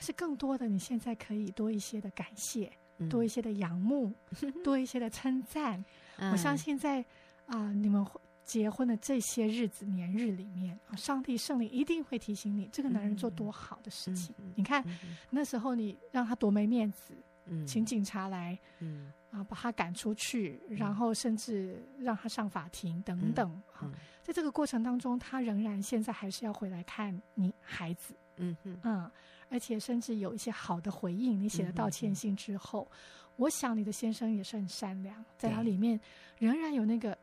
[0.00, 2.70] 是更多的，你现在可以多一些的感谢。
[3.10, 5.84] 多一些的仰慕，嗯、多一些的称赞。
[6.16, 7.02] 嗯、我相信在
[7.44, 8.02] 啊、呃，你们
[8.42, 14.34] 结婚的这些日子、年日里面，上帝圣灵一定会提醒你，这个男人做多好的事情。
[14.38, 17.12] 嗯、你看、嗯、那时候你让他多没面子，
[17.44, 23.50] 嗯、请警察来，嗯、啊，把他赶出去，然后甚至让他上法庭等等。
[23.74, 28.14] 啊、嗯，在这个过程当中，他仍然现在还是要回来看你孩子。
[28.38, 29.10] 嗯嗯嗯。
[29.48, 32.96] 而且甚至有一些好的回应，你写了道歉信之后，嗯、
[33.36, 36.00] 我想你的先生也是很善良，在他里面
[36.38, 37.16] 仍然有那个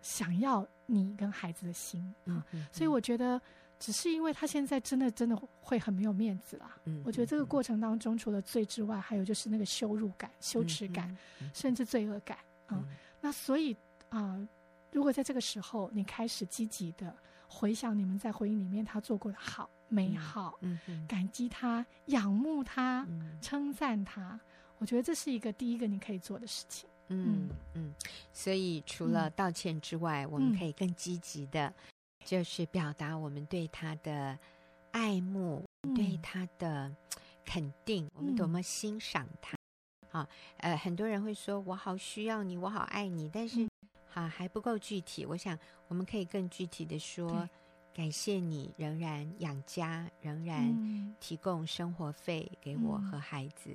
[0.00, 2.46] 想要你跟孩子的心啊。
[2.72, 3.40] 所以我觉得，
[3.78, 6.76] 只是因为他现在真的真的会很没有面子啦。
[6.84, 11.16] 嗯，我觉得这个过程当中，除了罪之外，还有就是那个羞辱感、羞耻感，
[11.52, 12.84] 甚至罪恶感啊。
[13.20, 13.76] 那所以
[14.08, 14.38] 啊，
[14.92, 17.14] 如果在这个时候你开始积极的
[17.48, 19.68] 回想你们在婚姻里面他做过的好。
[19.88, 23.06] 美好，嗯，感激他，仰慕他，
[23.40, 24.36] 称赞他。
[24.78, 26.90] 我觉得这是一个第一个你可以做的事情。
[27.06, 27.94] 嗯嗯，
[28.32, 31.72] 所以除了道歉之外，我们可以更积极的，
[32.26, 34.36] 就是表达我们对他的
[34.90, 36.92] 爱慕，对他的
[37.44, 39.56] 肯定，我们多么欣赏他。
[40.10, 43.66] 好，呃，很多人会说我好需要你，我好爱你，但是
[44.08, 45.24] 好还不够具体。
[45.24, 47.48] 我想我们可以更具体的说。
[47.94, 53.70] 感谢你仍然养家，仍然提供生活费给我和孩子，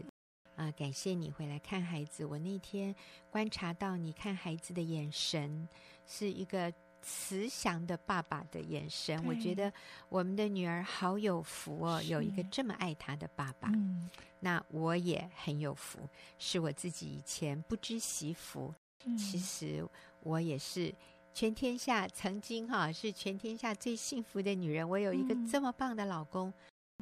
[0.56, 0.72] 啊、嗯呃！
[0.74, 2.24] 感谢你回来看孩子。
[2.24, 2.94] 我那天
[3.32, 5.68] 观察到你看孩子的眼神，
[6.06, 9.22] 是一个慈祥的爸爸的眼神。
[9.26, 9.72] 我觉得
[10.10, 13.70] 我们的女儿好有福哦，有一个这么爱她的爸爸。
[13.74, 14.10] 嗯、
[14.40, 16.00] 那我也很有福，
[16.38, 18.74] 是我自己以前不知惜福，
[19.06, 19.86] 嗯、其实
[20.22, 20.94] 我也是。
[21.34, 26.54] 全天下曾经哈是全天下最幸福的女人，我有一个这么棒的老公，嗯、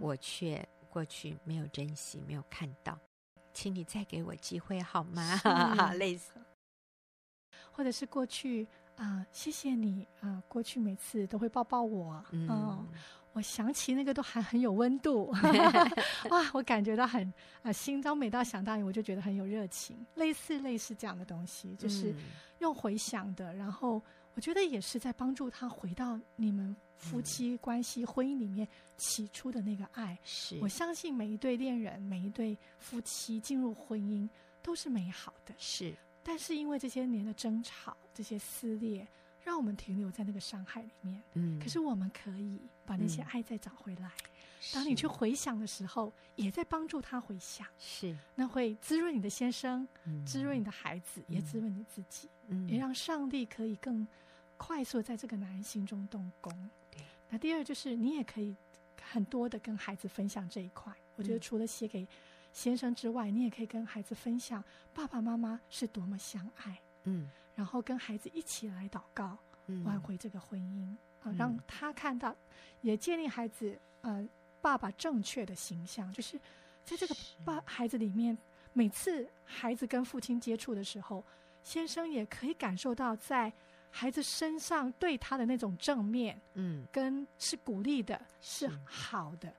[0.04, 2.96] 我却过去没有珍惜，没有看到，
[3.56, 5.42] 请你再给我机会好吗？
[5.98, 6.34] 类似，
[7.72, 8.68] 或者是过去
[9.00, 12.88] 啊、呃，谢谢你啊、呃，过去每次都会抱抱我，嗯、呃，
[13.34, 15.34] 我想起那个都还很有温度，
[16.30, 17.26] 哇，我感觉到很
[17.62, 22.14] 啊、呃，心中每到想到你，我就觉得很有热情，类似类似这样的东西，就是
[22.60, 24.02] 用回想的，然后。
[24.36, 30.18] 我觉得也是在帮助他回到你们夫妻关系、婚姻里面起初的那个爱。
[30.24, 34.30] 是，我相信每一对恋人、每一对夫妻进入婚姻
[34.62, 35.54] 都是美好的。
[35.58, 35.94] 是，
[36.30, 39.08] 但是因为这些年的争吵、这些撕裂，
[39.44, 41.20] 让我们停留在那个伤害里面。
[41.34, 44.12] 嗯，可是我们可以把那些爱再找回来。
[44.72, 47.66] 当你去回想的时候，也在帮助他回想。
[47.80, 49.88] 是，那会滋润你的先生，
[50.24, 52.30] 滋润你的孩子，也滋润你自己，
[52.68, 54.08] 也让上帝可以更。
[54.56, 56.54] 快速在这个男人心中动工。
[56.92, 58.54] 对，那第二就是你也可以
[59.02, 60.94] 很多的跟孩子分享这一块。
[61.16, 62.06] 我觉得除了写给
[62.52, 66.80] 先生之外，你也可以跟孩子分享爸爸妈妈是多么相爱。
[67.04, 69.38] 嗯，然后跟孩子一起来祷告，
[69.86, 72.36] 挽回这个婚姻啊，让他看到，
[72.82, 74.28] 也建立孩子呃
[74.62, 76.40] 爸爸正确的形象，就是
[76.84, 78.38] 在这个爸孩子里面，
[78.74, 81.24] 每次孩子跟父亲接触的时候，
[81.64, 83.52] 先生也可以感受到在。
[83.92, 88.70] 孩子身上对他的那种正面，嗯，跟是鼓励的，是。
[88.86, 89.52] 好的，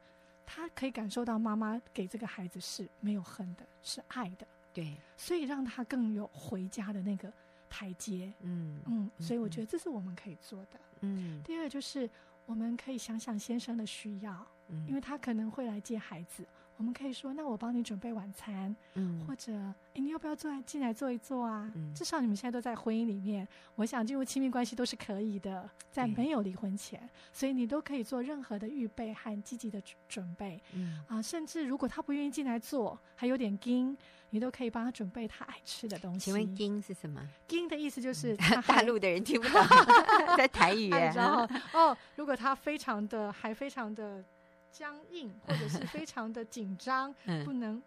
[0.52, 4.44] 他可以感受到妈妈给这个孩子是没有恨的，是爱的，
[4.74, 7.32] 对，所以让他更有回家的那个
[7.68, 11.40] 台阶，嗯嗯，所以我觉得这是我们可以做的，嗯。
[11.44, 12.10] 第二就是
[12.46, 16.44] 我们可以想想先生的需要，嗯，因为他可能会来接孩子。
[16.80, 19.52] 我们可以说，那我帮你准备晚餐，嗯，或者，
[19.92, 21.70] 哎，你要不要坐进来坐一坐啊？
[21.74, 29.78] 嗯，至少你们现在都在婚姻里面，我想进入亲密关系都是可以的，在没有离婚前，嗯，所以你都可以做任何的预备和积极的
[30.08, 33.94] 准备，嗯啊，甚至如果他不愿意进来坐，还有点惊，
[34.30, 36.20] 你都可以帮他准备他爱吃的东西。
[36.20, 38.34] 请问“惊”是什么？“惊”的意思就是
[38.66, 39.62] 大陆的人听不懂，
[40.38, 40.88] 在台语。
[41.14, 44.24] 然后哦，如果他非常的还非常的。
[44.70, 47.82] 僵硬或者是非常的紧张， 嗯、不能，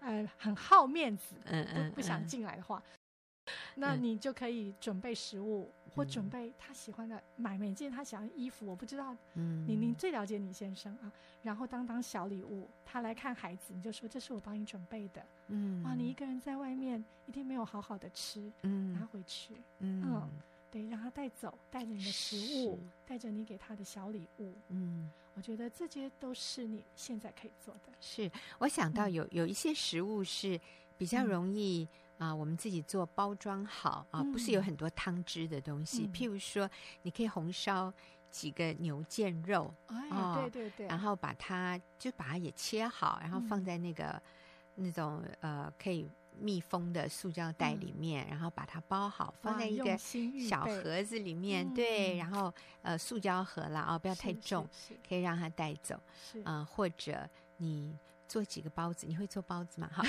[0.00, 2.82] 呃，很好面子，不不想进来的话，
[3.46, 8.66] 嗯、那你就可以准备食物，嗯、或准备他喜欢的买每件他喜欢的衣服。
[8.66, 11.12] 我不知道，嗯，你你最了解你先生啊。
[11.42, 15.24] 然后当当小礼物，他来看孩子，你就说这是我帮你准备的。
[15.48, 20.02] 嗯，哇，你一个人在外面一定没有好好的吃，嗯，拿回去，嗯。
[20.04, 20.30] 嗯
[20.70, 22.36] 对，让他带走，带着你的食
[22.66, 24.52] 物，带着你给他的小礼物。
[24.68, 27.92] 嗯，我觉得这些都是你现在可以做的。
[28.00, 28.28] 是，
[28.58, 30.60] 我想到有有一些食物是
[30.96, 31.86] 比较容易
[32.18, 36.06] 啊、嗯呃，我们自己做包装好啊，不是有很多汤汁的东西。
[36.06, 36.68] 嗯、譬如说，
[37.02, 37.94] 你可以红烧
[38.32, 44.20] 几个牛腱肉，哎，哦、对对对，然后把它就把它也切好，然后放在那个、
[44.74, 46.10] 嗯、那种呃可以。
[46.40, 51.68] 密封的塑胶袋里面，嗯、然后把它包好，放在一个小盒子里面。
[51.74, 54.66] 对，然后呃，塑胶盒啦，哦，不要太重，
[55.08, 55.94] 可以让它带走。
[56.44, 57.94] 啊、呃，或者你
[58.26, 59.90] 做几个包子，你会做包子吗？
[59.92, 60.02] 哈，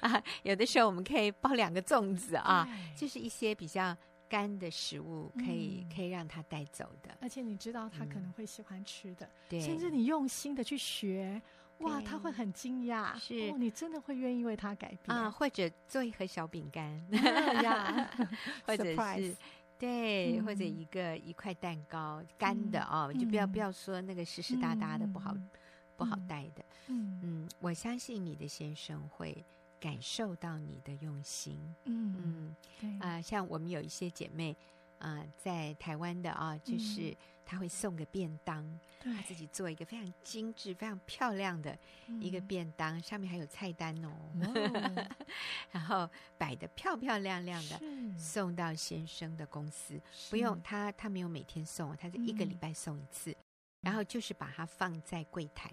[0.00, 2.66] 啊，有的时候我们可以包两个粽子啊，
[2.96, 3.96] 就是一些比较
[4.28, 7.10] 干的食物，可以、嗯、可以让他带走的。
[7.20, 9.28] 而且你知道他可能会喜欢吃的，
[9.60, 11.40] 甚至你用心的去学。
[11.80, 15.16] 哇，他会很惊讶，是、哦、你真的会愿意为他改变。
[15.16, 15.30] 啊？
[15.30, 17.00] 或者做一盒小饼干，
[18.66, 18.84] 或者
[19.16, 19.36] 是
[19.78, 25.48] 对，嗯、或者一个一块蛋糕干的哦，嗯、就不要不要说那个湿湿哒哒的不好、嗯、
[25.96, 26.64] 不好带的。
[26.88, 27.20] 嗯。
[27.22, 29.44] 嗯，我相信你的先生会
[29.80, 31.58] 感受到你的用心。
[31.84, 32.90] 嗯嗯，对。
[32.98, 34.56] 啊、呃，像我们有一些姐妹。
[35.00, 37.16] 啊、呃，在台湾的啊，就是
[37.50, 38.64] 他会送个便当，
[39.02, 41.76] 嗯、他自己做一个非常精致、非常漂亮的
[42.20, 44.08] 一个便当，嗯、上面还有菜单哦，
[44.40, 45.06] 哦。
[45.72, 47.80] 然后摆的漂漂亮亮的，
[48.16, 53.36] 送到先生的公司，不用他，他没有每天送，他是一个礼拜送一次，嗯、
[53.80, 55.68] 然后就是把它放在柜台，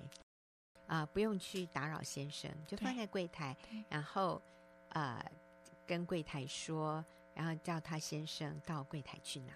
[0.87, 3.55] 啊、呃，不用去打扰先生，就放在柜台，
[3.87, 4.41] 然后
[4.89, 5.31] 啊、呃，
[5.85, 7.05] 跟柜台说。
[7.37, 9.53] 然后叫他先生到柜台去拿，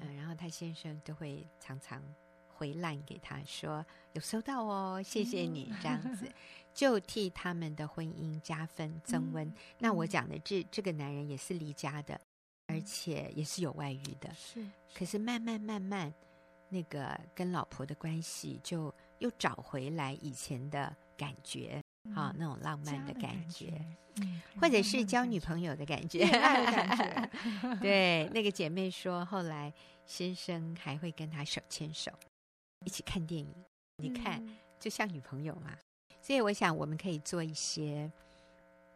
[0.00, 2.02] 嗯，然后他先生都会常常
[2.48, 6.30] 回烂给他说有收到哦，谢谢你这样子，
[6.72, 9.52] 就替他们的婚姻加分增温。
[9.78, 12.20] 那我讲的这这个男人也是离家的，
[12.66, 14.64] 而且也是有外遇的，是。
[14.94, 16.12] 可是慢慢慢慢，
[16.68, 21.82] 那个跟老婆的关系就又找回来以前的感觉。
[22.14, 23.72] 好、哦，那种浪漫的感觉，
[24.60, 27.30] 或者是交女朋友的感觉，感觉
[27.80, 29.72] 对，那个姐妹说，后来
[30.04, 32.10] 先生还会跟她手牵手，
[32.84, 33.54] 一起看电影。
[33.98, 34.44] 你看，
[34.80, 35.76] 就像女朋友嘛。
[36.20, 38.10] 所以我想，我们可以做一些，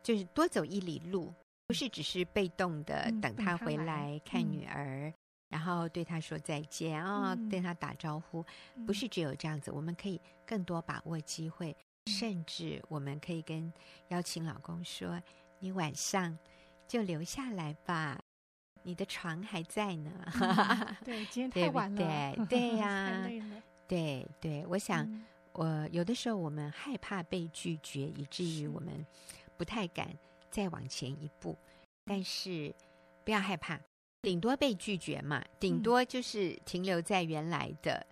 [0.03, 1.33] 就是多走一里路，
[1.67, 5.15] 不是只是被动的等他回来看女儿，嗯、
[5.49, 8.45] 然后对他说再见啊，哦、对他打招呼，
[8.87, 9.71] 不是只有这样子。
[9.71, 11.77] 我们可以更多把握机会。
[12.07, 13.73] 甚至我们可以跟
[14.09, 15.21] 邀请老公说
[15.59, 16.37] ：“你晚上
[16.87, 18.19] 就留下来吧，
[18.83, 20.11] 你的床还在呢。
[20.41, 21.97] 嗯”对， 今天太晚了。
[21.99, 23.29] 对对呀，
[23.89, 29.05] 对对，我想，嗯、我有的时候我们害怕被拒绝，以至于我们
[29.57, 30.09] 不太敢
[30.51, 31.57] 再往前一步。
[32.05, 32.73] 但是
[33.25, 33.81] 不要害怕，
[34.23, 38.07] 顶多被拒绝嘛，顶多就是停留在原来的。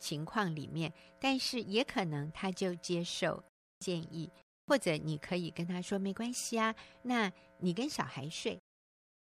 [0.00, 3.44] 情况里面，但是也可能他就接受
[3.78, 4.28] 建议，
[4.66, 8.58] 或者你可以跟他说没关系啊，那你跟小孩睡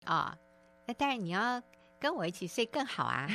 [0.05, 0.38] 啊、哦，
[0.88, 1.61] 那当然你要
[1.99, 3.28] 跟我一起睡更好啊。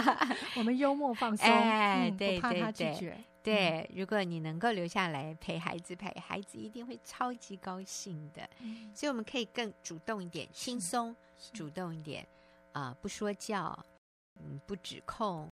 [0.56, 3.16] 我们幽默放松，哎，对对对，不怕他拒绝。
[3.40, 8.46] 对，如果你能够留下来陪孩子，陪孩子一定会超级高兴的。
[8.60, 11.14] 嗯、所以我们可以更主动一点，轻松
[11.52, 12.26] 主动一点
[12.72, 13.78] 啊、呃，不说教，
[14.40, 15.48] 嗯，不指控。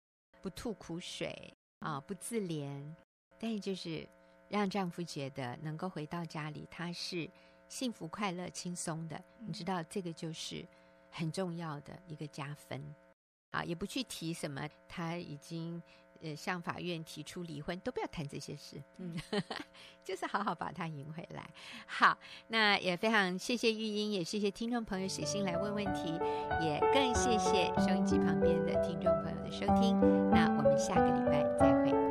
[0.44, 2.84] 不吐苦水啊，不自怜，
[3.38, 4.06] 但是就是
[4.50, 7.26] 让丈夫觉得能够回到家里，他是
[7.66, 9.18] 幸福、快乐、轻松的。
[9.38, 10.62] 你知道，这个就是
[11.10, 12.94] 很重要的一个加分
[13.52, 13.64] 啊！
[13.64, 15.82] 也不去提什么他已经
[16.24, 19.14] 呃向法院提出离婚，都不要谈这些事，嗯，
[20.02, 21.48] 就是好好把他赢回来。
[21.86, 22.18] 好，
[22.48, 26.18] 那也非常谢谢玉英，也谢谢听众朋友写信来问问题，
[26.60, 30.00] 也更谢谢收音机旁边的听众朋友的收听。
[30.30, 32.03] 那我们下个礼拜再会。